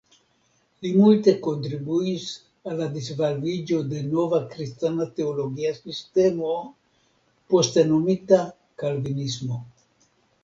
Li 0.83 0.91
multe 0.99 1.33
kontribuis 1.47 2.23
al 2.71 2.79
la 2.83 2.87
disvolviĝo 2.93 3.81
de 3.91 4.01
nova 4.15 4.39
kristana 4.55 5.07
teologia 5.19 5.73
sistemo 5.81 6.53
poste 7.55 7.83
nomita 7.91 8.41
kalvinismo. 8.85 9.61